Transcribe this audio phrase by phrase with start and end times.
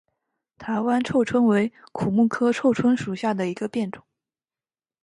[0.57, 4.03] 台湾臭椿为苦木科臭椿属下的一个变种。